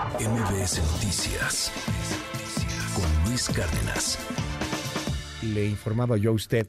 MBS 0.00 0.80
Noticias 0.94 1.70
con 2.94 3.28
Luis 3.28 3.50
Cárdenas. 3.50 4.18
Le 5.42 5.66
informaba 5.66 6.16
yo 6.16 6.30
a 6.30 6.32
usted 6.32 6.68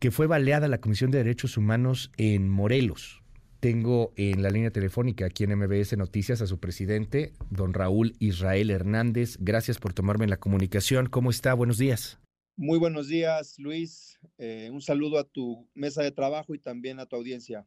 que 0.00 0.10
fue 0.10 0.26
baleada 0.26 0.66
la 0.66 0.80
Comisión 0.80 1.12
de 1.12 1.18
Derechos 1.18 1.56
Humanos 1.56 2.10
en 2.16 2.48
Morelos. 2.48 3.22
Tengo 3.60 4.12
en 4.16 4.42
la 4.42 4.50
línea 4.50 4.72
telefónica 4.72 5.26
aquí 5.26 5.44
en 5.44 5.56
MBS 5.56 5.96
Noticias 5.96 6.42
a 6.42 6.48
su 6.48 6.58
presidente, 6.58 7.32
don 7.50 7.72
Raúl 7.72 8.16
Israel 8.18 8.70
Hernández. 8.72 9.36
Gracias 9.38 9.78
por 9.78 9.92
tomarme 9.92 10.26
la 10.26 10.38
comunicación. 10.38 11.06
¿Cómo 11.08 11.30
está? 11.30 11.54
Buenos 11.54 11.78
días. 11.78 12.18
Muy 12.56 12.80
buenos 12.80 13.06
días, 13.06 13.54
Luis. 13.58 14.18
Eh, 14.38 14.70
un 14.72 14.82
saludo 14.82 15.20
a 15.20 15.24
tu 15.24 15.68
mesa 15.74 16.02
de 16.02 16.10
trabajo 16.10 16.52
y 16.52 16.58
también 16.58 16.98
a 16.98 17.06
tu 17.06 17.14
audiencia. 17.14 17.64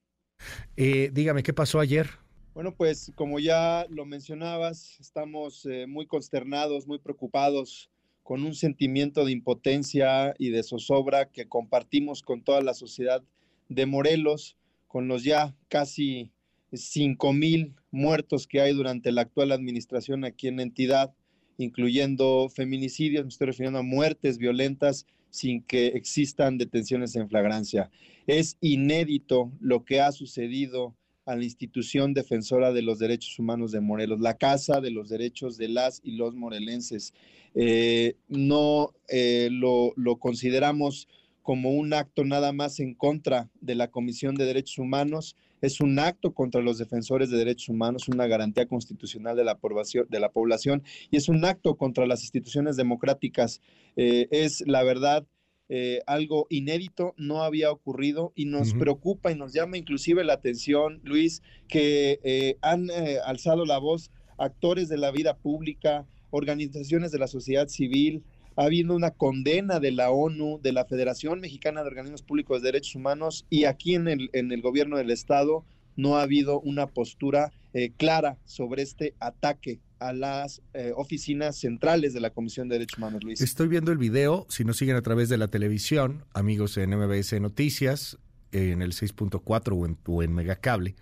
Eh, 0.75 1.09
dígame, 1.13 1.41
¿qué 1.41 1.53
pasó 1.53 1.79
ayer? 1.79 2.09
Bueno, 2.55 2.73
pues 2.73 3.11
como 3.15 3.37
ya 3.39 3.85
lo 3.89 4.05
mencionabas, 4.05 4.97
estamos 5.01 5.65
eh, 5.65 5.87
muy 5.87 6.05
consternados, 6.05 6.87
muy 6.87 6.99
preocupados, 6.99 7.89
con 8.23 8.45
un 8.45 8.55
sentimiento 8.55 9.25
de 9.25 9.33
impotencia 9.33 10.33
y 10.39 10.51
de 10.51 10.63
zozobra 10.63 11.29
que 11.29 11.49
compartimos 11.49 12.21
con 12.21 12.45
toda 12.45 12.61
la 12.61 12.73
sociedad 12.73 13.21
de 13.67 13.85
Morelos, 13.85 14.55
con 14.87 15.09
los 15.09 15.25
ya 15.25 15.53
casi 15.67 16.31
cinco 16.71 17.33
mil 17.33 17.75
muertos 17.91 18.47
que 18.47 18.61
hay 18.61 18.73
durante 18.73 19.11
la 19.11 19.23
actual 19.23 19.51
administración 19.51 20.23
aquí 20.23 20.47
en 20.47 20.55
la 20.55 20.63
entidad, 20.63 21.13
incluyendo 21.57 22.47
feminicidios, 22.47 23.25
me 23.25 23.29
estoy 23.31 23.47
refiriendo 23.47 23.79
a 23.79 23.83
muertes 23.83 24.37
violentas 24.37 25.05
sin 25.29 25.61
que 25.61 25.87
existan 25.87 26.57
detenciones 26.57 27.17
en 27.17 27.27
flagrancia. 27.27 27.91
Es 28.27 28.57
inédito 28.61 29.51
lo 29.59 29.83
que 29.83 29.99
ha 29.99 30.13
sucedido 30.13 30.95
a 31.25 31.35
la 31.35 31.43
institución 31.43 32.13
defensora 32.13 32.71
de 32.71 32.81
los 32.81 32.99
derechos 32.99 33.37
humanos 33.39 33.71
de 33.71 33.81
Morelos, 33.81 34.19
la 34.19 34.35
Casa 34.35 34.79
de 34.81 34.91
los 34.91 35.09
Derechos 35.09 35.57
de 35.57 35.69
las 35.69 36.01
y 36.03 36.11
los 36.11 36.35
morelenses. 36.35 37.13
Eh, 37.55 38.15
no 38.27 38.93
eh, 39.07 39.49
lo, 39.51 39.93
consideramos 40.19 41.07
como 41.41 41.71
un 41.71 41.93
acto 41.93 42.25
nada 42.25 42.51
más 42.53 42.79
en 42.79 42.93
contra 42.93 43.49
de 43.61 43.75
la 43.75 43.89
Comisión 43.89 44.35
de 44.35 44.45
Derechos 44.45 44.77
Humanos, 44.77 45.35
es 45.61 45.79
un 45.79 45.97
acto 45.99 46.33
contra 46.33 46.61
los 46.61 46.77
defensores 46.77 47.29
de 47.29 47.37
derechos 47.37 47.69
humanos, 47.69 48.07
una 48.07 48.27
garantía 48.27 48.67
constitucional 48.67 49.35
de 49.35 49.43
la, 49.43 49.57
población, 49.57 50.05
de 50.09 50.19
la 50.19 50.29
población 50.29 50.83
y 51.09 51.17
es 51.17 51.29
un 51.29 51.43
acto 51.43 51.75
contra 51.75 52.05
las 52.05 52.21
instituciones 52.21 52.75
democráticas. 52.75 53.61
Eh, 53.95 54.27
es 54.31 54.63
la 54.67 54.83
verdad 54.83 55.25
eh, 55.67 56.01
algo 56.05 56.45
inédito, 56.49 57.15
no 57.17 57.41
había 57.41 57.71
ocurrido 57.71 58.33
y 58.35 58.45
nos 58.45 58.73
preocupa 58.73 59.31
y 59.31 59.35
nos 59.35 59.53
llama 59.53 59.77
inclusive 59.77 60.23
la 60.23 60.33
atención, 60.33 61.01
Luis, 61.03 61.41
que 61.67 62.19
eh, 62.23 62.57
han 62.61 62.89
eh, 62.91 63.17
alzado 63.25 63.65
la 63.65 63.79
voz 63.79 64.11
actores 64.37 64.89
de 64.89 64.97
la 64.97 65.11
vida 65.11 65.37
pública, 65.37 66.05
organizaciones 66.29 67.11
de 67.11 67.19
la 67.19 67.27
sociedad 67.27 67.67
civil, 67.67 68.23
ha 68.57 68.65
habido 68.65 68.95
una 68.95 69.11
condena 69.11 69.79
de 69.79 69.91
la 69.91 70.11
ONU, 70.11 70.59
de 70.61 70.71
la 70.71 70.85
Federación 70.85 71.41
Mexicana 71.41 71.81
de 71.81 71.87
Organismos 71.87 72.21
Públicos 72.21 72.61
de 72.61 72.67
Derechos 72.67 72.95
Humanos 72.95 73.45
y 73.49 73.65
aquí 73.65 73.95
en 73.95 74.07
el, 74.07 74.29
en 74.33 74.51
el 74.51 74.61
gobierno 74.61 74.97
del 74.97 75.11
Estado 75.11 75.65
no 75.95 76.17
ha 76.17 76.23
habido 76.23 76.59
una 76.61 76.87
postura 76.87 77.51
clara 77.97 78.37
sobre 78.45 78.83
este 78.83 79.15
ataque 79.19 79.81
a 79.99 80.13
las 80.13 80.61
eh, 80.73 80.93
oficinas 80.95 81.57
centrales 81.57 82.13
de 82.13 82.19
la 82.19 82.29
Comisión 82.29 82.67
de 82.67 82.75
Derechos 82.75 82.97
Humanos, 82.97 83.23
Luis. 83.23 83.41
Estoy 83.41 83.67
viendo 83.67 83.91
el 83.91 83.97
video, 83.97 84.45
si 84.49 84.63
nos 84.63 84.77
siguen 84.77 84.95
a 84.95 85.01
través 85.01 85.29
de 85.29 85.37
la 85.37 85.47
televisión, 85.47 86.25
amigos 86.33 86.77
en 86.77 86.91
MBS 86.91 87.39
Noticias, 87.41 88.17
en 88.51 88.81
el 88.81 88.93
6.4 88.93 89.73
o 89.73 89.85
en, 89.85 89.97
o 90.05 90.23
en 90.23 90.33
Megacable, 90.33 90.95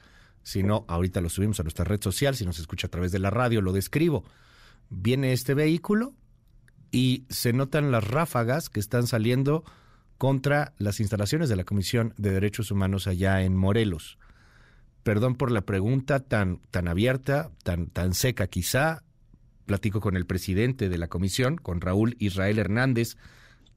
si 0.44 0.64
no, 0.64 0.86
ahorita 0.88 1.22
lo 1.22 1.30
subimos 1.30 1.60
a 1.60 1.64
nuestra 1.64 1.86
red 1.86 2.02
social, 2.02 2.36
si 2.36 2.46
nos 2.46 2.60
escucha 2.60 2.88
a 2.88 2.92
través 2.92 3.12
de 3.12 3.20
la 3.20 3.30
radio, 3.30 3.62
lo 3.62 3.72
describo. 3.72 4.24
Viene 4.90 5.32
este 5.32 5.54
vehículo 5.54 6.14
y 6.92 7.26
se 7.30 7.54
notan 7.54 7.92
las 7.92 8.06
ráfagas 8.06 8.70
que 8.70 8.80
están 8.80 9.08
saliendo 9.08 9.64
contra 10.18 10.74
las 10.78 11.00
instalaciones 11.00 11.50
de 11.50 11.56
la 11.56 11.64
Comisión 11.64 12.14
de 12.18 12.32
Derechos 12.32 12.72
Humanos 12.72 13.08
allá 13.08 13.42
en 13.44 13.56
Morelos 13.56 14.18
perdón 15.04 15.36
por 15.36 15.52
la 15.52 15.62
pregunta 15.62 16.22
tan, 16.22 16.60
tan 16.72 16.88
abierta, 16.88 17.52
tan, 17.64 17.88
tan 17.88 18.14
seca 18.14 18.48
quizá. 18.48 19.04
Platico 19.66 20.02
con 20.02 20.18
el 20.18 20.26
presidente 20.26 20.90
de 20.90 20.98
la 20.98 21.08
comisión, 21.08 21.56
con 21.56 21.80
Raúl 21.80 22.16
Israel 22.20 22.60
Hernández, 22.60 23.16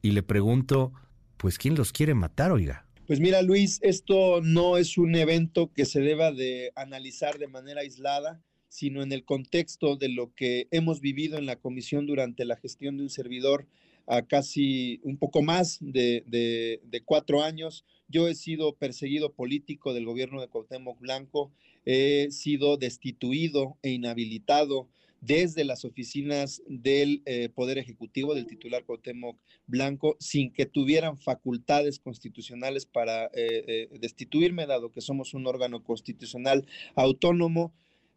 y 0.03 0.12
le 0.12 0.22
pregunto, 0.22 0.92
pues, 1.36 1.59
¿quién 1.59 1.76
los 1.76 1.92
quiere 1.92 2.15
matar, 2.15 2.50
oiga? 2.50 2.86
Pues 3.06 3.20
mira, 3.20 3.41
Luis, 3.42 3.78
esto 3.82 4.41
no 4.42 4.78
es 4.78 4.98
un 4.98 5.15
evento 5.15 5.72
que 5.72 5.84
se 5.84 6.00
deba 6.00 6.32
de 6.32 6.72
analizar 6.75 7.38
de 7.38 7.47
manera 7.47 7.82
aislada, 7.82 8.42
sino 8.69 9.00
en 9.03 9.12
el 9.12 9.25
contexto 9.25 9.97
de 9.97 10.09
lo 10.09 10.34
que 10.34 10.66
hemos 10.72 11.00
vivido 11.00 11.38
en 11.38 11.47
la 11.47 11.56
comisión 11.56 12.06
durante 12.06 12.44
la 12.44 12.56
gestión 12.56 12.97
de 12.97 13.04
un 13.04 13.10
servidor 13.10 13.69
a 14.09 14.22
casi 14.22 15.00
un 15.04 15.19
poco 15.19 15.41
más 15.42 15.78
de, 15.81 16.25
de 16.26 17.03
cuatro 17.04 17.44
años, 17.44 17.84
yo 18.09 18.28
he 18.28 18.34
sido 18.34 18.75
perseguido 18.75 19.33
político 19.33 19.94
del 19.94 20.05
gobierno 20.05 20.41
de 20.41 20.49
Cuauhtémoc 20.49 20.99
Blanco, 21.00 21.53
he 21.84 22.28
sido 22.31 22.77
destituido 22.77 23.77
e 23.83 23.91
inhabilitado 23.91 24.89
desde 25.21 25.65
las 25.65 25.84
oficinas 25.84 26.62
del 26.69 27.22
eh, 27.25 27.49
Poder 27.49 27.78
Ejecutivo 27.78 28.34
del 28.34 28.47
titular 28.47 28.84
Cuauhtémoc 28.84 29.37
Blanco 29.66 30.16
sin 30.21 30.53
que 30.53 30.66
tuvieran 30.66 31.19
facultades 31.19 31.99
constitucionales 31.99 32.87
para 32.87 33.27
eh, 33.27 33.65
eh, 33.66 33.89
destituirme, 34.00 34.66
dado 34.66 34.93
que 34.93 35.00
somos 35.00 35.34
un 35.34 35.47
órgano 35.47 35.83
constitucional 35.83 36.66
autónomo. 36.95 37.72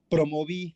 Promoví 0.10 0.76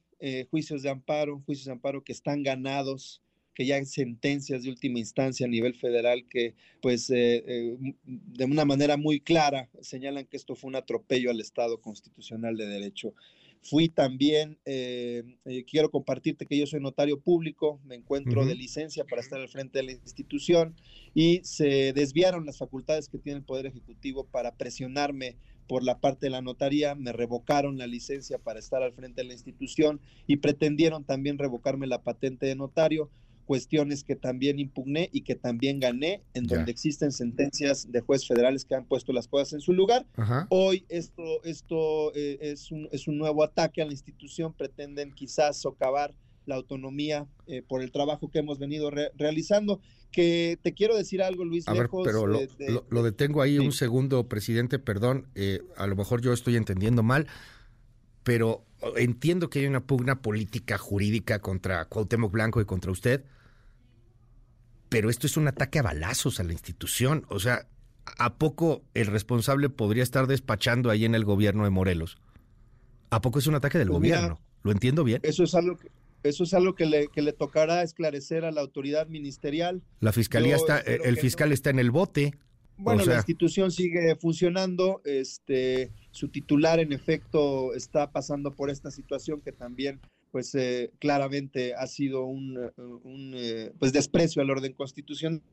juicios 0.49 0.83
de 0.83 0.89
amparo, 0.89 1.41
juicios 1.45 1.65
de 1.65 1.73
amparo 1.73 2.01
que 2.01 2.13
están 2.13 2.43
ganados 2.43 3.21
que 3.53 3.65
ya 3.65 3.75
hay 3.75 3.85
sentencias 3.85 4.63
de 4.63 4.69
última 4.69 4.99
instancia 4.99 5.45
a 5.45 5.49
nivel 5.49 5.75
federal 5.75 6.25
que, 6.27 6.55
pues, 6.81 7.09
eh, 7.09 7.43
eh, 7.47 7.77
de 8.05 8.45
una 8.45 8.65
manera 8.65 8.97
muy 8.97 9.19
clara 9.19 9.69
señalan 9.81 10.25
que 10.25 10.37
esto 10.37 10.55
fue 10.55 10.69
un 10.69 10.75
atropello 10.75 11.29
al 11.29 11.39
Estado 11.39 11.79
constitucional 11.79 12.57
de 12.57 12.67
derecho. 12.67 13.13
Fui 13.61 13.87
también, 13.87 14.59
eh, 14.65 15.23
quiero 15.69 15.89
compartirte 15.89 16.45
que 16.45 16.57
yo 16.57 16.67
soy 16.67 16.81
notario 16.81 17.21
público, 17.21 17.79
me 17.85 17.95
encuentro 17.95 18.45
de 18.45 18.55
licencia 18.55 19.05
para 19.05 19.21
estar 19.21 19.39
al 19.39 19.47
frente 19.47 19.79
de 19.79 19.85
la 19.85 19.91
institución 19.93 20.75
y 21.13 21.39
se 21.45 21.93
desviaron 21.93 22.45
las 22.45 22.57
facultades 22.57 23.07
que 23.07 23.19
tiene 23.19 23.39
el 23.39 23.45
Poder 23.45 23.65
Ejecutivo 23.67 24.25
para 24.25 24.55
presionarme 24.57 25.37
por 25.67 25.81
la 25.81 25.99
parte 25.99 26.25
de 26.25 26.31
la 26.31 26.41
notaría, 26.41 26.93
me 26.93 27.13
revocaron 27.13 27.77
la 27.77 27.87
licencia 27.87 28.37
para 28.37 28.59
estar 28.59 28.83
al 28.83 28.91
frente 28.91 29.21
de 29.21 29.27
la 29.27 29.33
institución 29.33 30.01
y 30.27 30.37
pretendieron 30.37 31.05
también 31.05 31.37
revocarme 31.37 31.87
la 31.87 32.03
patente 32.03 32.45
de 32.45 32.55
notario 32.55 33.09
cuestiones 33.45 34.03
que 34.03 34.15
también 34.15 34.59
impugné 34.59 35.09
y 35.11 35.21
que 35.21 35.35
también 35.35 35.79
gané, 35.79 36.21
en 36.33 36.45
donde 36.45 36.71
existen 36.71 37.11
sentencias 37.11 37.91
de 37.91 38.01
jueces 38.01 38.27
federales 38.27 38.65
que 38.65 38.75
han 38.75 38.85
puesto 38.85 39.13
las 39.13 39.27
cosas 39.27 39.53
en 39.53 39.61
su 39.61 39.73
lugar. 39.73 40.05
Hoy 40.49 40.85
esto, 40.89 41.43
esto 41.43 42.13
eh, 42.15 42.37
es, 42.41 42.71
un, 42.71 42.87
es 42.91 43.07
un 43.07 43.17
nuevo 43.17 43.43
ataque 43.43 43.81
a 43.81 43.85
la 43.85 43.91
institución, 43.91 44.53
pretenden 44.53 45.13
quizás 45.13 45.57
socavar 45.57 46.13
la 46.45 46.55
autonomía 46.55 47.27
eh, 47.47 47.61
por 47.61 47.81
el 47.81 47.91
trabajo 47.91 48.29
que 48.29 48.39
hemos 48.39 48.59
venido 48.59 48.91
realizando. 48.91 49.79
Que 50.11 50.59
te 50.61 50.73
quiero 50.73 50.95
decir 50.95 51.23
algo, 51.23 51.43
Luis. 51.43 51.67
A 51.67 51.73
ver, 51.73 51.89
pero 52.03 52.27
lo, 52.27 52.39
lo, 52.89 53.03
detengo 53.03 53.41
ahí 53.41 53.57
un 53.57 53.71
segundo, 53.71 54.27
presidente, 54.29 54.77
perdón, 54.77 55.27
eh, 55.33 55.61
a 55.75 55.87
lo 55.87 55.95
mejor 55.95 56.21
yo 56.21 56.33
estoy 56.33 56.55
entendiendo 56.55 57.01
mal, 57.01 57.25
pero 58.23 58.63
entiendo 58.97 59.49
que 59.49 59.59
hay 59.59 59.67
una 59.67 59.85
pugna 59.85 60.21
política 60.21 60.77
jurídica 60.77 61.39
contra 61.39 61.85
Cuauhtémoc 61.85 62.31
Blanco 62.31 62.61
y 62.61 62.65
contra 62.65 62.91
usted, 62.91 63.23
pero 64.89 65.09
esto 65.09 65.27
es 65.27 65.37
un 65.37 65.47
ataque 65.47 65.79
a 65.79 65.83
balazos 65.83 66.39
a 66.39 66.43
la 66.43 66.53
institución. 66.53 67.25
O 67.29 67.39
sea, 67.39 67.67
¿a 68.17 68.35
poco 68.35 68.83
el 68.93 69.07
responsable 69.07 69.69
podría 69.69 70.03
estar 70.03 70.27
despachando 70.27 70.89
ahí 70.89 71.05
en 71.05 71.15
el 71.15 71.25
gobierno 71.25 71.63
de 71.63 71.69
Morelos? 71.69 72.17
¿A 73.09 73.21
poco 73.21 73.39
es 73.39 73.47
un 73.47 73.55
ataque 73.55 73.77
del 73.77 73.87
pues 73.87 73.97
gobierno? 73.97 74.39
¿Lo 74.63 74.71
entiendo 74.71 75.03
bien? 75.03 75.19
Eso 75.23 75.43
es 75.43 75.55
algo 75.55 75.77
que, 75.77 75.89
eso 76.23 76.43
es 76.43 76.53
algo 76.53 76.73
que 76.75 76.85
le, 76.85 77.07
que 77.07 77.21
le 77.21 77.33
tocará 77.33 77.81
esclarecer 77.83 78.45
a 78.45 78.51
la 78.51 78.61
autoridad 78.61 79.07
ministerial. 79.07 79.83
La 79.99 80.11
fiscalía 80.13 80.55
está, 80.55 80.79
el 80.79 81.17
fiscal 81.17 81.51
está 81.51 81.69
en 81.69 81.79
el 81.79 81.91
bote. 81.91 82.33
Bueno, 82.77 83.05
la 83.05 83.15
institución 83.15 83.71
sigue 83.71 84.15
funcionando, 84.15 85.01
este, 85.05 85.91
su 86.11 86.29
titular 86.29 86.79
en 86.79 86.91
efecto 86.91 87.73
está 87.73 88.11
pasando 88.11 88.51
por 88.51 88.69
esta 88.69 88.91
situación 88.91 89.41
que 89.41 89.51
también 89.51 90.01
pues 90.33 90.55
eh, 90.55 90.91
claramente 90.97 91.75
ha 91.75 91.85
sido 91.85 92.25
un, 92.25 92.71
eh, 93.35 93.71
pues 93.77 93.93
desprecio 93.93 94.41
al 94.41 94.49
orden 94.49 94.73
constitucional. 94.73 95.43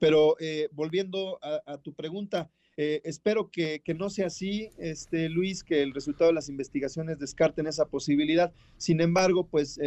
Pero 0.00 0.34
eh, 0.40 0.70
volviendo 0.72 1.38
a, 1.42 1.76
tu 1.76 1.92
pregunta, 1.92 2.50
espero 2.74 3.50
que, 3.50 3.82
que, 3.84 3.92
no 3.92 4.08
sea 4.08 4.28
así, 4.28 4.70
este, 4.78 5.28
Luis, 5.28 5.62
que 5.62 5.82
el 5.82 5.92
resultado 5.92 6.30
de 6.30 6.34
las 6.34 6.48
investigaciones 6.48 7.18
descarten 7.18 7.66
esa 7.66 7.84
posibilidad. 7.84 8.54
Sin 8.78 9.02
embargo, 9.02 9.46
pues, 9.46 9.78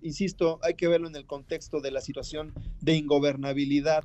insisto, 0.00 0.58
hay 0.62 0.72
que 0.72 0.88
verlo 0.88 1.08
en 1.08 1.16
el 1.16 1.26
contexto 1.26 1.82
de 1.82 1.90
la 1.90 2.00
situación 2.00 2.54
de 2.80 2.94
ingobernabilidad 2.94 4.04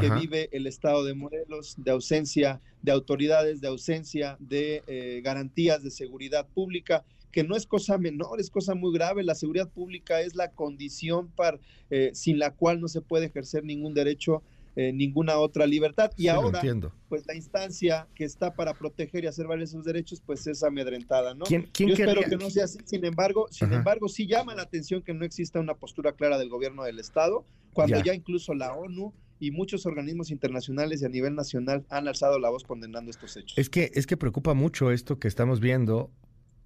que 0.00 0.10
vive 0.10 0.48
el 0.52 0.66
Estado 0.66 1.04
de 1.04 1.14
Morelos, 1.14 1.74
de 1.78 1.90
ausencia 1.90 2.60
de 2.82 2.92
autoridades, 2.92 3.60
de 3.60 3.68
ausencia 3.68 4.36
de 4.40 5.20
garantías 5.22 5.82
de 5.82 5.90
seguridad 5.90 6.46
pública 6.46 7.04
que 7.32 7.44
no 7.44 7.56
es 7.56 7.66
cosa 7.66 7.98
menor, 7.98 8.40
es 8.40 8.50
cosa 8.50 8.74
muy 8.74 8.92
grave. 8.92 9.22
La 9.22 9.34
seguridad 9.34 9.68
pública 9.68 10.20
es 10.20 10.34
la 10.34 10.50
condición 10.50 11.28
para, 11.28 11.58
eh, 11.90 12.10
sin 12.14 12.38
la 12.38 12.52
cual 12.52 12.80
no 12.80 12.88
se 12.88 13.00
puede 13.00 13.26
ejercer 13.26 13.64
ningún 13.64 13.94
derecho 13.94 14.42
eh, 14.76 14.92
ninguna 14.92 15.38
otra 15.38 15.66
libertad. 15.66 16.12
Y 16.16 16.28
ahora, 16.28 16.60
pues 17.08 17.26
la 17.26 17.34
instancia 17.34 18.06
que 18.14 18.22
está 18.22 18.54
para 18.54 18.74
proteger 18.74 19.24
y 19.24 19.26
hacer 19.26 19.48
valer 19.48 19.64
esos 19.64 19.84
derechos, 19.84 20.22
pues 20.24 20.46
es 20.46 20.62
amedrentada, 20.62 21.34
¿no? 21.34 21.46
¿Quién, 21.46 21.68
Yo 21.76 21.94
espero 21.94 22.22
que 22.22 22.36
no 22.36 22.48
sea 22.48 22.64
así. 22.64 22.78
Sin 22.84 23.04
embargo, 23.04 23.48
sin 23.50 23.72
embargo, 23.72 24.08
sí 24.08 24.28
llama 24.28 24.54
la 24.54 24.62
atención 24.62 25.02
que 25.02 25.14
no 25.14 25.24
exista 25.24 25.58
una 25.58 25.74
postura 25.74 26.12
clara 26.12 26.38
del 26.38 26.48
gobierno 26.48 26.84
del 26.84 27.00
Estado, 27.00 27.44
cuando 27.72 28.00
ya, 28.04 28.14
incluso 28.14 28.54
la 28.54 28.72
ONU 28.72 29.12
y 29.40 29.50
muchos 29.50 29.86
organismos 29.86 30.30
internacionales 30.30 31.02
y 31.02 31.04
a 31.04 31.08
nivel 31.08 31.34
nacional 31.34 31.84
han 31.90 32.08
alzado 32.08 32.38
la 32.38 32.50
voz 32.50 32.64
condenando 32.64 33.10
estos 33.10 33.36
hechos. 33.36 33.56
Es 33.56 33.70
que, 33.70 33.90
es 33.94 34.06
que 34.06 34.16
preocupa 34.16 34.54
mucho 34.54 34.90
esto 34.90 35.18
que 35.18 35.28
estamos 35.28 35.60
viendo, 35.60 36.10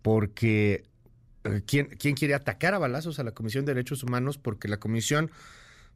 porque 0.03 0.85
eh, 1.45 1.63
¿quién, 1.67 1.87
¿quién 1.99 2.15
quiere 2.15 2.35
atacar 2.35 2.75
a 2.75 2.79
balazos 2.79 3.19
a 3.19 3.25
la 3.25 3.33
Comisión 3.33 3.65
de 3.65 3.75
Derechos 3.75 4.03
Humanos? 4.03 4.39
Porque 4.39 4.69
la 4.69 4.79
Comisión 4.79 5.31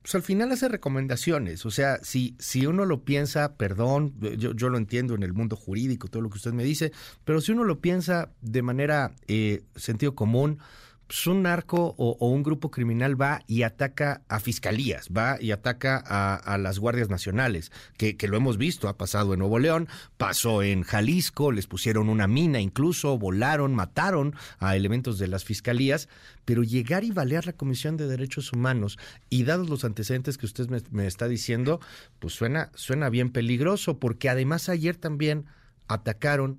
pues 0.06 0.14
al 0.14 0.23
final 0.23 0.52
hace 0.52 0.69
recomendaciones. 0.69 1.67
O 1.67 1.73
sea, 1.73 1.99
si, 2.05 2.37
si 2.38 2.64
uno 2.64 2.84
lo 2.84 3.05
piensa, 3.05 3.56
perdón, 3.56 4.14
yo, 4.38 4.52
yo, 4.52 4.69
lo 4.69 4.79
entiendo 4.79 5.17
en 5.17 5.25
el 5.25 5.32
mundo 5.32 5.56
jurídico, 5.56 6.06
todo 6.06 6.22
lo 6.22 6.31
que 6.31 6.37
usted 6.37 6.52
me 6.52 6.62
dice, 6.62 6.93
pero 7.25 7.40
si 7.40 7.50
uno 7.50 7.64
lo 7.64 7.81
piensa 7.81 8.31
de 8.40 8.62
manera 8.62 9.17
eh, 9.26 9.64
sentido 9.75 10.14
común, 10.14 10.61
pues 11.06 11.26
un 11.26 11.43
narco 11.43 11.94
o, 11.99 12.17
un 12.29 12.43
grupo 12.43 12.70
criminal 12.70 13.20
va 13.20 13.43
y 13.47 13.62
ataca 13.62 14.23
a 14.29 14.41
fiscalías, 14.41 15.08
va 15.17 15.41
y 15.41 15.53
ataca 15.53 16.03
a, 16.06 16.58
las 16.58 16.79
guardias 16.79 17.08
nacionales, 17.08 17.70
que, 17.97 18.17
lo 18.26 18.37
hemos 18.37 18.58
visto, 18.58 18.88
ha 18.88 18.97
pasado 18.97 19.32
en 19.32 19.38
Nuevo 19.38 19.58
León, 19.58 19.88
pasó 20.17 20.62
en 20.62 20.82
Jalisco, 20.82 21.53
les 21.53 21.67
pusieron 21.67 22.08
una 22.08 22.26
mina 22.26 22.61
incluso, 22.61 23.19
volaron, 23.19 23.75
mataron 23.75 24.35
a 24.58 24.75
elementos 24.75 25.19
de 25.19 25.29
las 25.29 25.44
fiscalías, 25.44 26.08
pero 26.44 26.64
llegar 26.64 27.05
y 27.05 27.12
balear 27.12 27.47
la 27.47 27.53
Comisión 27.53 27.97
de 27.97 28.08
Derechos 28.08 28.53
Humanos 28.53 28.99
y 29.31 29.44
dados 29.44 29.69
los 29.69 29.85
antecedentes 29.85 30.38
que 30.38 30.47
usted 30.47 30.69
me, 30.69 30.81
me 30.91 31.06
está 31.06 31.29
diciendo, 31.29 31.81
pues 32.19 32.35
suena, 32.35 32.70
suena 32.75 33.11
bien 33.11 33.31
peligroso, 33.31 33.99
porque 33.99 34.29
además 34.29 34.69
ayer 34.69 34.97
también 34.97 35.47
atacaron 35.87 36.58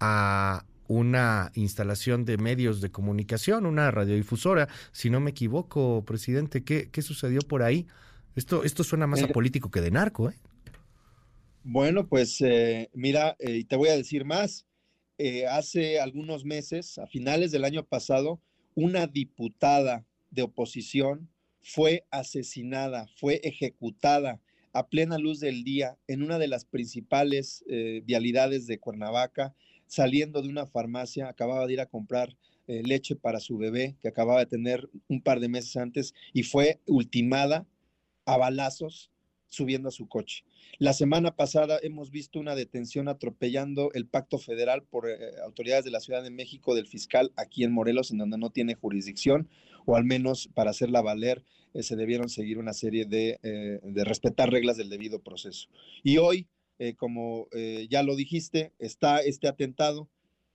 a 0.00 0.64
una 0.88 1.50
instalación 1.54 2.24
de 2.24 2.36
medios 2.36 2.80
de 2.80 2.90
comunicación, 2.90 3.66
una 3.66 3.90
radiodifusora, 3.90 4.68
si 4.92 5.10
no 5.10 5.20
me 5.20 5.30
equivoco, 5.30 6.04
presidente. 6.04 6.62
¿Qué, 6.62 6.88
qué 6.90 7.02
sucedió 7.02 7.40
por 7.40 7.62
ahí? 7.62 7.86
Esto, 8.36 8.64
esto 8.64 8.84
suena 8.84 9.06
más 9.06 9.22
a 9.22 9.28
político 9.28 9.70
que 9.70 9.80
de 9.80 9.90
narco, 9.90 10.30
¿eh? 10.30 10.34
Bueno, 11.62 12.06
pues 12.06 12.42
eh, 12.42 12.90
mira, 12.92 13.36
eh, 13.38 13.56
y 13.56 13.64
te 13.64 13.76
voy 13.76 13.88
a 13.88 13.96
decir 13.96 14.24
más. 14.26 14.66
Eh, 15.16 15.46
hace 15.46 15.98
algunos 16.00 16.44
meses, 16.44 16.98
a 16.98 17.06
finales 17.06 17.52
del 17.52 17.64
año 17.64 17.84
pasado, 17.84 18.40
una 18.74 19.06
diputada 19.06 20.04
de 20.30 20.42
oposición 20.42 21.30
fue 21.62 22.04
asesinada, 22.10 23.06
fue 23.16 23.40
ejecutada 23.44 24.40
a 24.74 24.88
plena 24.88 25.16
luz 25.16 25.40
del 25.40 25.64
día 25.64 25.96
en 26.08 26.22
una 26.22 26.38
de 26.38 26.48
las 26.48 26.64
principales 26.64 27.64
vialidades 28.04 28.66
de 28.66 28.78
Cuernavaca 28.78 29.54
saliendo 29.86 30.42
de 30.42 30.48
una 30.48 30.66
farmacia, 30.66 31.28
acababa 31.28 31.66
de 31.66 31.74
ir 31.74 31.80
a 31.80 31.86
comprar 31.86 32.36
eh, 32.66 32.82
leche 32.82 33.14
para 33.14 33.40
su 33.40 33.58
bebé, 33.58 33.96
que 34.00 34.08
acababa 34.08 34.40
de 34.40 34.46
tener 34.46 34.88
un 35.08 35.20
par 35.20 35.38
de 35.40 35.48
meses 35.48 35.76
antes, 35.76 36.14
y 36.32 36.44
fue 36.44 36.80
ultimada 36.86 37.66
a 38.24 38.38
balazos 38.38 39.10
subiendo 39.48 39.88
a 39.88 39.92
su 39.92 40.08
coche. 40.08 40.44
La 40.78 40.94
semana 40.94 41.36
pasada 41.36 41.78
hemos 41.82 42.10
visto 42.10 42.40
una 42.40 42.54
detención 42.54 43.08
atropellando 43.08 43.90
el 43.92 44.06
pacto 44.06 44.38
federal 44.38 44.82
por 44.82 45.08
eh, 45.08 45.16
autoridades 45.44 45.84
de 45.84 45.90
la 45.90 46.00
Ciudad 46.00 46.22
de 46.22 46.30
México 46.30 46.74
del 46.74 46.86
fiscal 46.86 47.32
aquí 47.36 47.64
en 47.64 47.72
Morelos, 47.72 48.10
en 48.10 48.18
donde 48.18 48.38
no 48.38 48.50
tiene 48.50 48.74
jurisdicción, 48.74 49.48
o 49.84 49.96
al 49.96 50.04
menos 50.04 50.48
para 50.54 50.70
hacerla 50.70 51.02
valer 51.02 51.44
eh, 51.74 51.82
se 51.82 51.96
debieron 51.96 52.30
seguir 52.30 52.56
una 52.58 52.72
serie 52.72 53.04
de, 53.04 53.38
de 53.82 54.04
respetar 54.04 54.50
reglas 54.50 54.78
del 54.78 54.88
debido 54.88 55.22
proceso. 55.22 55.68
Y 56.02 56.16
hoy 56.16 56.48
eh, 56.78 56.94
como 56.94 57.48
eh, 57.52 57.86
ya 57.90 58.02
lo 58.02 58.16
dijiste, 58.16 58.72
está 58.78 59.20
este 59.20 59.48
atentado 59.48 60.08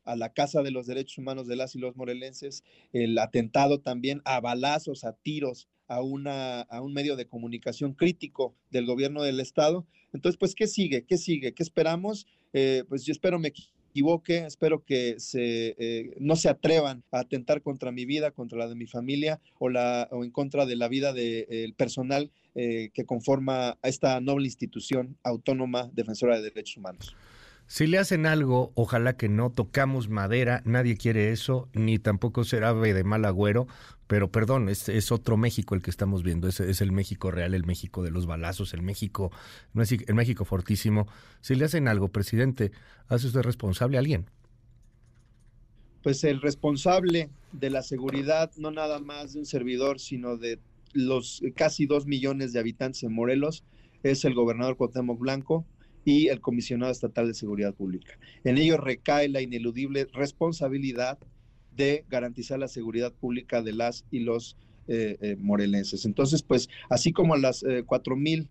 a 0.04 0.16
la 0.16 0.34
Casa 0.34 0.64
de 0.64 0.72
los 0.72 0.88
Derechos 0.88 1.18
Humanos 1.18 1.48
de 1.48 1.56
las 1.56 1.76
y 1.76 1.80
los 1.80 1.96
morelenses, 1.96 2.64
el 2.94 3.18
atentado 3.18 3.80
también 3.80 4.22
a 4.26 4.40
balazos, 4.40 5.04
a 5.04 5.14
tiros 5.14 5.68
a, 5.90 6.02
una, 6.02 6.62
a 6.62 6.82
un 6.82 6.94
medio 6.94 7.16
de 7.16 7.28
comunicación 7.28 7.94
crítico 7.94 8.56
del 8.70 8.86
gobierno 8.86 9.24
del 9.24 9.40
Estado. 9.40 9.86
Entonces, 10.14 10.38
pues, 10.38 10.56
¿qué 10.56 10.68
sigue? 10.68 11.04
¿Qué 11.06 11.18
sigue? 11.18 11.54
¿Qué 11.54 11.64
esperamos? 11.64 12.28
Eh, 12.54 12.84
pues 12.88 13.04
yo 13.06 13.12
espero 13.12 13.38
me 13.40 13.52
equivoque, 14.00 14.46
espero 14.46 14.86
que 14.86 15.20
se, 15.20 15.76
eh, 15.78 16.16
no 16.20 16.38
se 16.38 16.48
atrevan 16.48 17.04
a 17.12 17.20
atentar 17.20 17.62
contra 17.62 17.92
mi 17.92 18.06
vida, 18.06 18.32
contra 18.32 18.58
la 18.58 18.70
de 18.70 18.76
mi 18.76 18.88
familia 18.88 19.42
o, 19.58 19.68
la, 19.68 20.08
o 20.12 20.24
en 20.24 20.32
contra 20.32 20.66
de 20.66 20.78
la 20.78 20.88
vida 20.88 21.12
del 21.12 21.74
personal 21.74 22.32
eh, 22.56 22.92
que 22.94 23.06
conforma 23.06 23.78
a 23.82 23.88
esta 23.90 24.20
noble 24.22 24.46
institución 24.46 25.18
autónoma 25.24 25.90
defensora 25.94 26.38
de 26.38 26.44
derechos 26.44 26.78
humanos. 26.78 27.16
Si 27.70 27.86
le 27.86 28.00
hacen 28.00 28.26
algo, 28.26 28.72
ojalá 28.74 29.16
que 29.16 29.30
no 29.30 29.52
tocamos 29.52 30.10
madera, 30.10 30.64
nadie 30.66 30.98
quiere 30.98 31.32
eso, 31.32 31.70
ni 31.74 32.00
tampoco 32.00 32.44
será 32.44 32.74
de 32.74 33.04
mal 33.04 33.26
agüero, 33.26 33.68
pero 34.08 34.32
perdón, 34.32 34.70
es, 34.70 35.12
otro 35.12 35.38
México 35.38 35.76
el 35.76 35.84
que 35.84 35.92
estamos 35.92 36.24
viendo, 36.24 36.48
es, 36.48 36.60
es, 36.62 36.82
el 36.82 36.92
México 36.92 37.30
real, 37.30 37.54
el 37.54 37.68
México 37.68 38.02
de 38.02 38.10
los 38.10 38.26
balazos, 38.26 38.74
el 38.74 38.82
México, 38.82 39.32
el 39.76 40.16
México 40.16 40.46
fortísimo. 40.46 41.08
Si 41.42 41.54
le 41.54 41.66
hacen 41.66 41.88
algo, 41.88 42.08
presidente, 42.08 42.72
¿hace 43.08 43.28
usted 43.28 43.42
responsable 43.42 43.98
a 43.98 44.00
alguien? 44.00 44.32
Pues 46.02 46.24
el 46.24 46.42
responsable 46.42 47.30
de 47.52 47.70
la 47.70 47.84
seguridad, 47.84 48.52
no 48.58 48.72
nada 48.72 48.98
más 48.98 49.34
de 49.34 49.42
un 49.42 49.46
servidor, 49.46 50.00
sino 50.00 50.38
de 50.38 50.58
los 50.94 51.44
casi 51.56 51.86
dos 51.86 52.08
millones 52.08 52.52
de 52.52 52.62
habitantes 52.62 53.04
en 53.04 53.14
Morelos, 53.14 53.64
es 54.02 54.26
el 54.26 54.34
gobernador 54.34 54.76
Cuauhtémoc 54.76 55.20
Blanco, 55.20 55.68
y 56.06 56.28
el 56.28 56.42
comisionado 56.42 56.92
estatal 56.92 57.28
de 57.28 57.34
seguridad 57.34 57.74
pública. 57.74 58.18
En 58.44 58.58
ello 58.58 58.78
recae 58.78 59.30
la 59.30 59.42
ineludible 59.42 60.08
responsabilidad 60.14 61.20
de 61.76 62.06
garantizar 62.10 62.60
la 62.60 62.68
seguridad 62.68 63.14
pública 63.14 63.62
de 63.62 63.74
las 63.74 64.06
y 64.12 64.20
los 64.20 64.58
eh, 64.88 65.18
eh, 65.22 65.36
morelenses. 65.40 66.06
Entonces, 66.06 66.44
pues, 66.44 66.70
así 66.90 67.12
como 67.14 67.36
las 67.38 67.64
eh, 67.64 67.84
cuatro 67.86 68.16
mil 68.16 68.50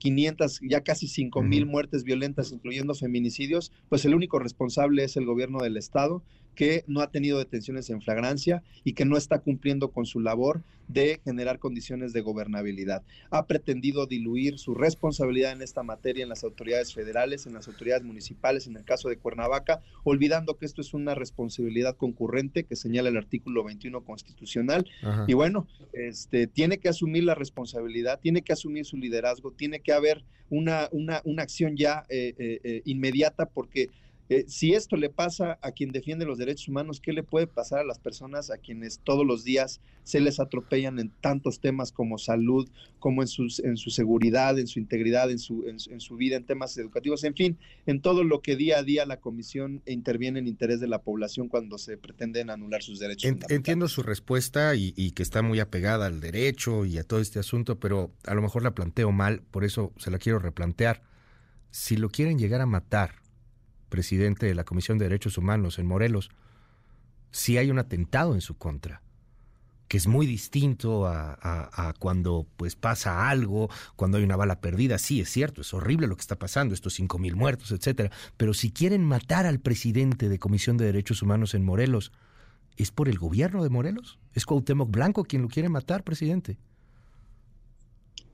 500, 0.00 0.58
ya 0.68 0.80
casi 0.80 1.06
5 1.06 1.40
mil 1.42 1.64
muertes 1.64 2.02
violentas, 2.02 2.50
incluyendo 2.50 2.96
feminicidios, 2.96 3.70
pues 3.88 4.04
el 4.04 4.12
único 4.12 4.40
responsable 4.40 5.04
es 5.04 5.16
el 5.16 5.24
gobierno 5.24 5.60
del 5.60 5.76
Estado 5.76 6.24
que 6.58 6.82
no 6.88 7.02
ha 7.02 7.12
tenido 7.12 7.38
detenciones 7.38 7.88
en 7.88 8.02
flagrancia 8.02 8.64
y 8.82 8.94
que 8.94 9.04
no 9.04 9.16
está 9.16 9.38
cumpliendo 9.38 9.92
con 9.92 10.06
su 10.06 10.18
labor 10.18 10.64
de 10.88 11.20
generar 11.22 11.60
condiciones 11.60 12.12
de 12.12 12.20
gobernabilidad. 12.20 13.04
Ha 13.30 13.46
pretendido 13.46 14.06
diluir 14.06 14.58
su 14.58 14.74
responsabilidad 14.74 15.52
en 15.52 15.62
esta 15.62 15.84
materia 15.84 16.24
en 16.24 16.28
las 16.28 16.42
autoridades 16.42 16.92
federales, 16.92 17.46
en 17.46 17.54
las 17.54 17.68
autoridades 17.68 18.02
municipales, 18.02 18.66
en 18.66 18.76
el 18.76 18.84
caso 18.84 19.08
de 19.08 19.18
Cuernavaca, 19.18 19.82
olvidando 20.02 20.58
que 20.58 20.66
esto 20.66 20.80
es 20.80 20.94
una 20.94 21.14
responsabilidad 21.14 21.96
concurrente 21.96 22.64
que 22.64 22.74
señala 22.74 23.08
el 23.08 23.18
artículo 23.18 23.62
21 23.62 24.02
constitucional. 24.02 24.84
Y 25.28 25.34
bueno, 25.34 25.68
este, 25.92 26.48
tiene 26.48 26.78
que 26.78 26.88
asumir 26.88 27.22
la 27.22 27.36
responsabilidad, 27.36 28.18
tiene 28.18 28.42
que 28.42 28.52
asumir 28.52 28.84
su 28.84 28.96
liderazgo, 28.96 29.52
tiene 29.52 29.78
que 29.78 29.92
haber 29.92 30.24
una, 30.50 30.88
una, 30.90 31.20
una 31.22 31.44
acción 31.44 31.76
ya 31.76 32.04
eh, 32.08 32.34
eh, 32.36 32.60
eh, 32.64 32.82
inmediata 32.84 33.46
porque 33.46 33.90
eh, 34.30 34.44
si 34.46 34.74
esto 34.74 34.96
le 34.96 35.08
pasa 35.08 35.58
a 35.62 35.72
quien 35.72 35.90
defiende 35.90 36.26
los 36.26 36.36
derechos 36.36 36.68
humanos, 36.68 37.00
¿qué 37.00 37.14
le 37.14 37.22
puede 37.22 37.46
pasar 37.46 37.80
a 37.80 37.84
las 37.84 37.98
personas 37.98 38.50
a 38.50 38.58
quienes 38.58 38.98
todos 38.98 39.24
los 39.24 39.42
días 39.42 39.80
se 40.04 40.20
les 40.20 40.38
atropellan 40.38 40.98
en 40.98 41.10
tantos 41.20 41.60
temas 41.60 41.92
como 41.92 42.18
salud, 42.18 42.68
como 42.98 43.22
en, 43.22 43.28
sus, 43.28 43.58
en 43.60 43.78
su 43.78 43.90
seguridad, 43.90 44.58
en 44.58 44.66
su 44.66 44.78
integridad, 44.78 45.30
en 45.30 45.38
su, 45.38 45.64
en, 45.66 46.00
su 46.00 46.16
vida, 46.16 46.36
en 46.36 46.44
temas 46.44 46.76
educativos, 46.76 47.24
en 47.24 47.34
fin, 47.34 47.58
en 47.86 48.00
todo 48.00 48.22
lo 48.22 48.40
que 48.42 48.56
día 48.56 48.78
a 48.78 48.82
día 48.82 49.06
la 49.06 49.18
comisión 49.18 49.82
interviene 49.86 50.40
en 50.40 50.46
interés 50.46 50.80
de 50.80 50.88
la 50.88 51.02
población 51.02 51.48
cuando 51.48 51.78
se 51.78 51.96
pretenden 51.96 52.50
anular 52.50 52.82
sus 52.82 52.98
derechos. 52.98 53.32
entiendo 53.48 53.88
su 53.88 54.02
respuesta 54.02 54.74
y, 54.74 54.92
y 54.96 55.12
que 55.12 55.22
está 55.22 55.40
muy 55.40 55.60
apegada 55.60 56.06
al 56.06 56.20
derecho 56.20 56.84
y 56.84 56.98
a 56.98 57.04
todo 57.04 57.20
este 57.20 57.38
asunto, 57.38 57.78
pero 57.78 58.12
a 58.24 58.34
lo 58.34 58.42
mejor 58.42 58.62
la 58.62 58.74
planteo 58.74 59.10
mal, 59.10 59.42
por 59.50 59.64
eso 59.64 59.92
se 59.96 60.10
la 60.10 60.18
quiero 60.18 60.38
replantear. 60.38 61.02
Si 61.70 61.96
lo 61.96 62.08
quieren 62.08 62.38
llegar 62.38 62.62
a 62.62 62.66
matar, 62.66 63.16
presidente 63.88 64.46
de 64.46 64.54
la 64.54 64.64
Comisión 64.64 64.98
de 64.98 65.06
Derechos 65.06 65.38
Humanos 65.38 65.78
en 65.78 65.86
Morelos, 65.86 66.30
si 67.30 67.58
hay 67.58 67.70
un 67.70 67.78
atentado 67.78 68.34
en 68.34 68.40
su 68.40 68.56
contra, 68.56 69.02
que 69.88 69.96
es 69.96 70.06
muy 70.06 70.26
distinto 70.26 71.06
a, 71.06 71.94
cuando 71.98 72.46
pues 72.56 72.76
pasa 72.76 73.28
algo, 73.30 73.70
cuando 73.96 74.18
hay 74.18 74.24
una 74.24 74.36
bala 74.36 74.60
perdida. 74.60 74.98
Sí, 74.98 75.20
es 75.20 75.30
cierto, 75.30 75.62
es 75.62 75.72
horrible 75.72 76.06
lo 76.06 76.16
que 76.16 76.20
está 76.20 76.36
pasando, 76.38 76.74
estos 76.74 76.94
cinco 76.94 77.18
mil 77.18 77.36
muertos, 77.36 77.72
etcétera. 77.72 78.10
Pero 78.36 78.52
si 78.52 78.70
quieren 78.70 79.02
matar 79.02 79.46
al 79.46 79.60
presidente 79.60 80.28
de 80.28 80.38
Comisión 80.38 80.76
de 80.76 80.84
Derechos 80.84 81.22
Humanos 81.22 81.54
en 81.54 81.64
Morelos, 81.64 82.12
¿es 82.76 82.90
por 82.90 83.08
el 83.08 83.18
gobierno 83.18 83.62
de 83.62 83.70
Morelos? 83.70 84.18
¿Es 84.34 84.44
Cuauhtémoc 84.44 84.90
Blanco 84.90 85.24
quien 85.24 85.42
lo 85.42 85.48
quiere 85.48 85.70
matar, 85.70 86.04
presidente? 86.04 86.58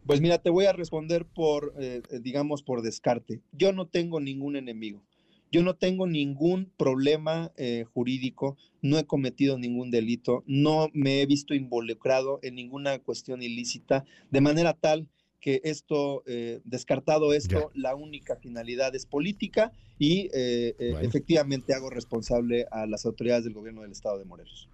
Pues 0.06 0.20
mira, 0.20 0.38
te 0.38 0.50
voy 0.50 0.66
a 0.66 0.72
responder 0.72 1.24
por, 1.24 1.72
eh, 1.78 2.02
digamos, 2.20 2.62
por 2.62 2.82
descarte. 2.82 3.40
Yo 3.52 3.72
no 3.72 3.86
tengo 3.86 4.20
ningún 4.20 4.56
enemigo. 4.56 5.02
Yo 5.54 5.62
no 5.62 5.76
tengo 5.76 6.08
ningún 6.08 6.72
problema 6.76 7.52
eh, 7.56 7.84
jurídico, 7.94 8.56
no 8.82 8.98
he 8.98 9.06
cometido 9.06 9.56
ningún 9.56 9.92
delito, 9.92 10.42
no 10.48 10.88
me 10.92 11.22
he 11.22 11.26
visto 11.26 11.54
involucrado 11.54 12.40
en 12.42 12.56
ninguna 12.56 12.98
cuestión 12.98 13.40
ilícita, 13.40 14.04
de 14.32 14.40
manera 14.40 14.72
tal 14.72 15.08
que 15.40 15.60
esto, 15.62 16.24
eh, 16.26 16.60
descartado 16.64 17.32
esto, 17.32 17.70
la 17.72 17.94
única 17.94 18.34
finalidad 18.34 18.96
es 18.96 19.06
política 19.06 19.70
y 19.96 20.28
eh, 20.34 20.74
efectivamente 21.02 21.72
hago 21.72 21.88
responsable 21.88 22.66
a 22.72 22.86
las 22.86 23.06
autoridades 23.06 23.44
del 23.44 23.54
gobierno 23.54 23.82
del 23.82 23.92
estado 23.92 24.18
de 24.18 24.24
Morelos. 24.24 24.68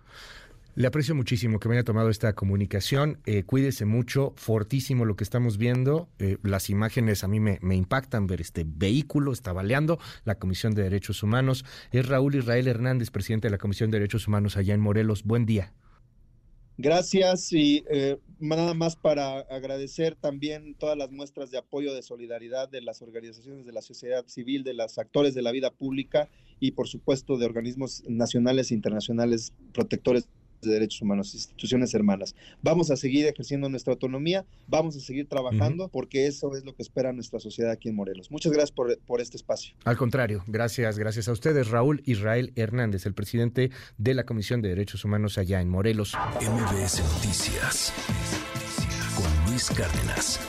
Le 0.81 0.87
aprecio 0.87 1.15
muchísimo 1.15 1.61
que 1.61 1.69
me 1.69 1.75
haya 1.75 1.85
tomado 1.85 2.09
esta 2.09 2.33
comunicación. 2.33 3.21
Eh, 3.27 3.43
cuídese 3.43 3.85
mucho, 3.85 4.33
fortísimo 4.37 5.05
lo 5.05 5.15
que 5.15 5.25
estamos 5.25 5.59
viendo. 5.59 6.09
Eh, 6.19 6.39
las 6.43 6.71
imágenes 6.71 7.23
a 7.23 7.29
mí 7.29 7.39
me, 7.39 7.59
impactan 7.77 8.27
ver 8.27 8.41
este 8.41 8.65
vehículo, 8.67 9.31
está 9.33 9.53
baleando 9.53 9.99
la 10.25 10.39
Comisión 10.39 10.73
de 10.73 10.85
Derechos 10.85 11.23
Humanos. 11.23 11.67
Es 11.93 12.09
Raúl 12.09 12.35
Israel 12.35 12.67
Hernández, 12.67 13.11
presidente 13.11 13.49
de 13.49 13.51
la 13.51 13.59
Comisión 13.59 13.91
de 13.91 13.99
Derechos 13.99 14.27
Humanos 14.27 14.57
allá 14.57 14.73
en 14.73 14.81
Morelos. 14.81 15.23
Buen 15.25 15.45
día. 15.45 15.75
Gracias 16.79 17.53
y 17.53 17.85
eh, 17.91 18.17
nada 18.39 18.73
más 18.73 18.97
para 18.97 19.41
agradecer 19.41 20.15
también 20.15 20.75
todas 20.77 20.97
las 20.97 21.11
muestras 21.11 21.51
de 21.51 21.59
apoyo, 21.59 21.93
de 21.93 22.03
solidaridad 22.03 22.71
de 22.71 22.81
las 22.81 23.03
organizaciones 23.03 23.67
de 23.67 23.73
la 23.73 23.83
sociedad 23.83 24.27
civil, 24.29 24.65
de 24.65 24.73
los 24.73 24.97
actores 24.97 25.35
de 25.35 25.43
la 25.43 25.53
vida 25.53 25.71
pública 25.73 26.31
y 26.59 26.71
por 26.71 26.89
supuesto 26.89 27.37
de 27.37 27.45
organismos 27.45 28.03
nacionales 28.09 28.71
e 28.71 28.75
internacionales 28.75 29.53
protectores 29.75 30.27
de 30.61 30.73
derechos 30.73 31.02
humanos, 31.02 31.35
instituciones 31.35 31.95
hermanas. 31.95 32.35
Vamos 32.62 32.90
a 32.90 32.97
seguir 32.97 33.26
ejerciendo 33.26 33.69
nuestra 33.69 33.93
autonomía, 33.93 34.45
vamos 34.67 34.97
a 34.97 35.00
seguir 35.00 35.26
trabajando 35.29 35.88
porque 35.88 36.26
eso 36.26 36.55
es 36.57 36.64
lo 36.64 36.75
que 36.75 36.83
espera 36.83 37.12
nuestra 37.12 37.40
sociedad 37.40 37.73
aquí 37.73 37.88
en 37.88 37.97
Morelos. 37.97 38.31
Muchas 38.31 38.52
gracias 38.52 38.73
por, 38.73 38.99
por 39.00 39.21
este 39.21 39.37
espacio. 39.37 39.75
Al 39.85 39.97
contrario, 39.97 40.45
gracias, 40.47 40.99
gracias 40.99 41.29
a 41.29 41.33
ustedes. 41.33 41.69
Raúl 41.69 42.02
Israel 42.07 42.52
Hernández, 42.57 43.07
el 43.07 43.14
presidente 43.14 43.71
de 43.99 44.14
la 44.14 44.25
Comisión 44.25 44.62
de 44.62 44.69
Derechos 44.71 45.05
Humanos 45.05 45.38
allá 45.38 45.61
en 45.61 45.69
Morelos. 45.69 46.14
MBS 46.40 47.02
Noticias 47.14 47.93
con 49.14 49.50
Luis 49.50 49.71
Cárdenas. 49.71 50.40